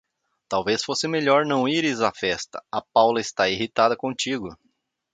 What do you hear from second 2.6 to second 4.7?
A Paula está irritada contigo.